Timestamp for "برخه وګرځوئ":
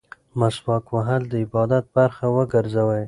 1.95-2.99